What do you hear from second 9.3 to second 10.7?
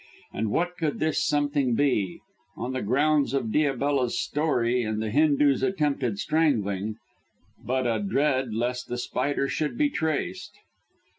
should be traced?